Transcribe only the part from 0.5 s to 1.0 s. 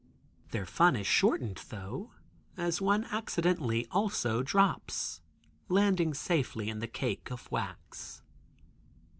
fun